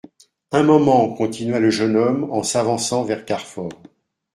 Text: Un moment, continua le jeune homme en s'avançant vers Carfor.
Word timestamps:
Un 0.51 0.63
moment, 0.63 1.13
continua 1.13 1.59
le 1.59 1.69
jeune 1.69 1.95
homme 1.95 2.23
en 2.31 2.41
s'avançant 2.41 3.03
vers 3.03 3.23
Carfor. 3.23 3.69